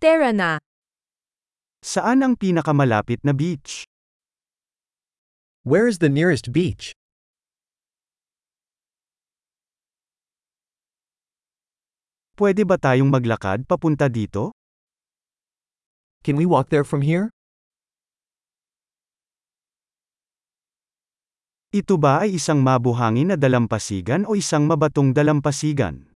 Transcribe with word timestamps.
Tara 0.00 0.32
na. 0.32 0.56
Saan 1.84 2.24
ang 2.24 2.32
pinakamalapit 2.32 3.20
na 3.20 3.36
beach? 3.36 3.84
Where 5.60 5.84
is 5.84 6.00
the 6.00 6.08
nearest 6.08 6.56
beach? 6.56 6.96
Pwede 12.32 12.64
ba 12.64 12.80
tayong 12.80 13.12
maglakad 13.12 13.68
papunta 13.68 14.08
dito? 14.08 14.56
Can 16.24 16.40
we 16.40 16.48
walk 16.48 16.72
there 16.72 16.88
from 16.88 17.04
here? 17.04 17.28
Ito 21.76 22.00
ba 22.00 22.24
ay 22.24 22.40
isang 22.40 22.64
mabuhangin 22.64 23.30
na 23.30 23.36
dalampasigan 23.36 24.24
o 24.24 24.32
isang 24.32 24.64
mabatong 24.64 25.12
dalampasigan? 25.12 26.09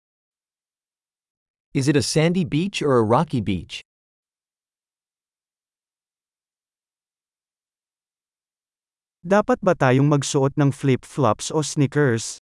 Is 1.73 1.89
it 1.89 1.97
a 1.97 2.05
sandy 2.05 2.45
beach 2.45 2.85
or 2.85 3.01
a 3.01 3.03
rocky 3.03 3.41
beach? 3.41 3.81
Dapat 9.25 9.65
ba 9.65 9.73
tayong 9.73 10.05
magsuot 10.05 10.53
ng 10.61 10.69
flip-flops 10.69 11.49
o 11.49 11.65
sneakers? 11.65 12.37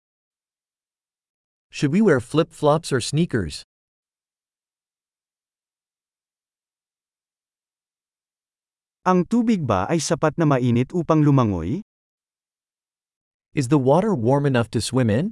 Should 1.69 1.93
we 1.93 2.01
wear 2.01 2.17
flip 2.17 2.49
flops 2.49 2.89
or 2.89 2.97
sneakers? 2.97 3.61
Ang 9.05 9.29
tubig 9.29 9.61
ba 9.69 9.85
ay 9.93 10.01
sapat 10.01 10.41
na 10.41 10.49
mainit 10.49 10.89
upang 10.89 11.21
lumangoy? 11.21 11.85
Is 13.53 13.69
the 13.69 13.77
water 13.77 14.17
warm 14.17 14.49
enough 14.49 14.73
to 14.73 14.81
swim 14.81 15.13
in? 15.13 15.29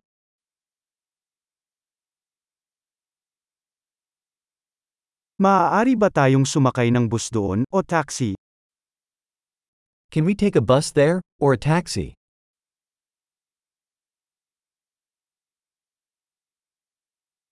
Maaari 5.37 5.93
ba 5.93 6.09
tayong 6.09 6.49
sumakay 6.49 6.89
ng 6.89 7.05
bus 7.05 7.29
doon 7.29 7.61
o 7.69 7.85
taxi? 7.85 8.33
Can 10.09 10.25
we 10.25 10.33
take 10.33 10.57
a 10.57 10.65
bus 10.65 10.89
there, 10.89 11.21
or 11.37 11.53
a 11.53 11.61
taxi? 11.61 12.17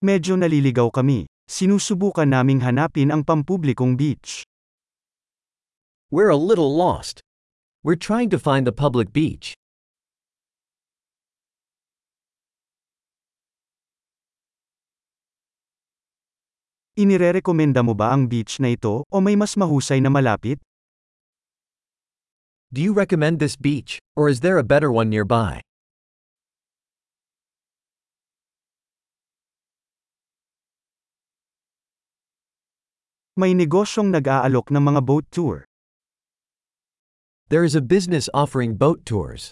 Medyo 0.01 0.33
naliligaw 0.33 0.89
kami. 0.89 1.29
Sinusubukan 1.45 2.25
naming 2.25 2.65
hanapin 2.65 3.13
ang 3.13 3.21
pampublikong 3.21 3.93
beach. 3.93 4.41
We're 6.09 6.33
a 6.33 6.41
little 6.41 6.73
lost. 6.73 7.21
We're 7.85 8.01
trying 8.01 8.33
to 8.33 8.41
find 8.41 8.65
the 8.65 8.73
public 8.73 9.13
beach. 9.13 9.53
Inirerekomenda 16.95 17.83
mo 17.83 17.91
ba 17.91 18.15
ang 18.15 18.31
beach 18.31 18.55
na 18.63 18.71
ito 18.71 19.03
o 19.11 19.19
may 19.19 19.35
mas 19.35 19.59
mahusay 19.59 19.99
na 19.99 20.07
malapit? 20.07 20.63
Do 22.71 22.79
you 22.79 22.95
recommend 22.95 23.43
this 23.43 23.59
beach, 23.59 23.99
or 24.15 24.31
is 24.31 24.39
there 24.39 24.55
a 24.55 24.63
better 24.63 24.87
one 24.87 25.11
nearby? 25.11 25.59
May 33.35 33.51
negosyong 33.51 34.15
nag-aalok 34.15 34.71
ng 34.71 34.79
mga 34.79 35.01
boat 35.03 35.27
tour. 35.27 35.67
There 37.51 37.67
is 37.67 37.75
a 37.75 37.83
business 37.83 38.31
offering 38.31 38.79
boat 38.79 39.03
tours. 39.03 39.51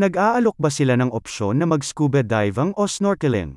Nag-aalok 0.00 0.56
ba 0.56 0.72
sila 0.72 0.96
ng 0.96 1.12
opsyon 1.12 1.60
na 1.60 1.68
mag-scuba 1.68 2.24
diving 2.24 2.72
o 2.80 2.88
snorkeling? 2.88 3.52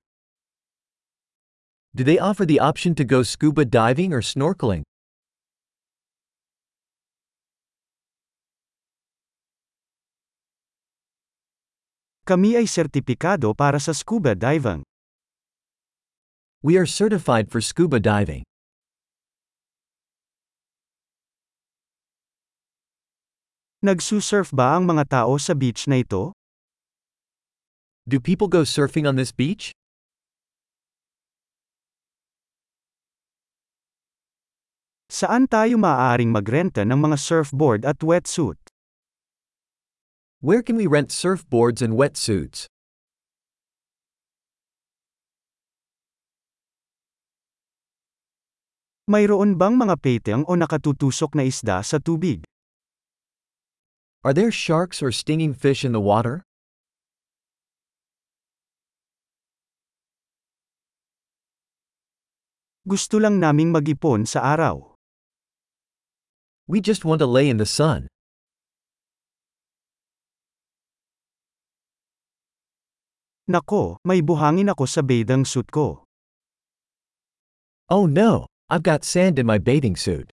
Do 1.96 2.04
they 2.04 2.20
offer 2.20 2.44
the 2.44 2.60
option 2.60 2.92
to 3.00 3.08
go 3.08 3.24
scuba 3.24 3.64
diving 3.64 4.12
or 4.12 4.20
snorkeling? 4.20 4.84
Kami 12.28 12.60
ay 12.60 12.68
sertipikado 12.68 13.56
para 13.56 13.80
sa 13.80 13.96
scuba 13.96 14.36
diving. 14.36 14.84
We 16.60 16.76
are 16.76 16.84
certified 16.84 17.48
for 17.48 17.64
scuba 17.64 18.04
diving. 18.04 18.44
Nagsusurf 23.84 24.56
ba 24.56 24.80
ang 24.80 24.88
mga 24.88 25.12
tao 25.12 25.36
sa 25.36 25.52
beach 25.52 25.92
na 25.92 26.00
ito? 26.00 26.32
Do 28.08 28.16
people 28.24 28.48
go 28.48 28.64
surfing 28.64 29.04
on 29.04 29.20
this 29.20 29.36
beach? 29.36 29.76
Saan 35.12 35.52
tayo 35.52 35.76
maaaring 35.76 36.32
magrenta 36.32 36.88
ng 36.88 36.96
mga 36.96 37.20
surfboard 37.20 37.84
at 37.84 38.00
wetsuit? 38.00 38.56
Where 40.40 40.64
can 40.64 40.80
we 40.80 40.88
rent 40.88 41.12
surfboards 41.12 41.84
and 41.84 42.00
wetsuits? 42.00 42.72
Mayroon 49.12 49.60
bang 49.60 49.76
mga 49.76 50.00
peteng 50.00 50.48
o 50.48 50.56
nakatutusok 50.56 51.36
na 51.36 51.44
isda 51.44 51.84
sa 51.84 52.00
tubig? 52.00 52.48
Are 54.24 54.32
there 54.32 54.52
sharks 54.52 55.04
or 55.04 55.12
stinging 55.12 55.54
fish 55.54 55.84
in 55.84 55.92
the 55.92 56.00
water? 56.00 56.48
Gusto 62.88 63.20
lang 63.20 63.40
naming 63.40 63.72
mag-ipon 63.72 64.28
sa 64.28 64.56
araw. 64.56 64.96
We 66.68 66.80
just 66.84 67.04
want 67.04 67.20
to 67.20 67.28
lay 67.28 67.52
in 67.52 67.60
the 67.60 67.68
sun. 67.68 68.08
Nako, 73.48 74.00
may 74.08 74.20
buhangin 74.20 74.72
ako 74.72 74.88
sa 74.88 75.04
bathing 75.04 75.44
suit 75.44 75.68
ko. 75.68 76.08
Oh 77.92 78.08
no, 78.08 78.48
I've 78.72 78.84
got 78.84 79.04
sand 79.04 79.36
in 79.36 79.48
my 79.48 79.60
bathing 79.60 79.96
suit. 79.96 80.33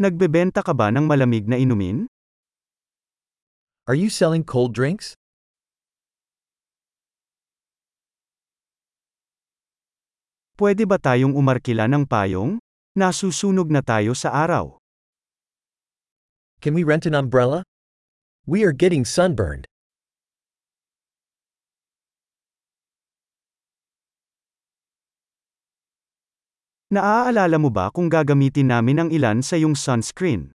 Nagbebenta 0.00 0.64
ka 0.64 0.72
ba 0.72 0.88
ng 0.88 1.04
malamig 1.04 1.44
na 1.44 1.60
inumin? 1.60 2.08
Are 3.84 3.92
you 3.92 4.08
selling 4.08 4.40
cold 4.40 4.72
drinks? 4.72 5.12
Pwede 10.56 10.88
ba 10.88 10.96
tayong 10.96 11.36
umarkila 11.36 11.84
ng 11.84 12.08
payong? 12.08 12.56
Nasusunog 12.96 13.68
na 13.68 13.84
tayo 13.84 14.16
sa 14.16 14.32
araw. 14.32 14.80
Can 16.64 16.72
we 16.72 16.80
rent 16.80 17.04
an 17.04 17.12
umbrella? 17.12 17.60
We 18.48 18.64
are 18.64 18.72
getting 18.72 19.04
sunburned. 19.04 19.69
Naaalala 26.90 27.54
mo 27.54 27.70
ba 27.70 27.86
kung 27.94 28.10
gagamitin 28.10 28.66
namin 28.66 28.98
ang 28.98 29.08
ilan 29.14 29.46
sa 29.46 29.54
iyong 29.54 29.78
sunscreen? 29.78 30.50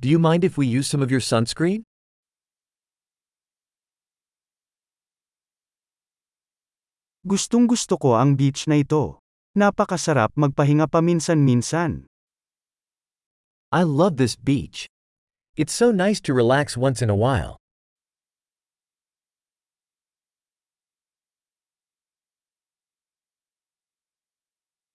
Do 0.00 0.08
you 0.08 0.16
mind 0.16 0.40
if 0.40 0.56
we 0.56 0.64
use 0.64 0.88
some 0.88 1.04
of 1.04 1.12
your 1.12 1.20
sunscreen? 1.20 1.84
Gustong 7.28 7.68
gusto 7.68 8.00
ko 8.00 8.16
ang 8.16 8.40
beach 8.40 8.64
na 8.64 8.80
ito. 8.80 9.20
Napakasarap 9.52 10.32
magpahinga 10.32 10.88
paminsan-minsan. 10.88 12.08
I 13.68 13.84
love 13.84 14.16
this 14.16 14.32
beach. 14.32 14.88
It's 15.60 15.76
so 15.76 15.92
nice 15.92 16.24
to 16.24 16.32
relax 16.32 16.72
once 16.72 17.04
in 17.04 17.12
a 17.12 17.16
while. 17.16 17.60